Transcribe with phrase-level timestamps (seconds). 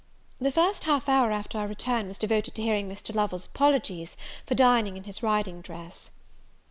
[0.39, 3.13] The first half hour after our return was devoted to hearing Mr.
[3.13, 6.09] Lovel's apologies for dining in his riding dress.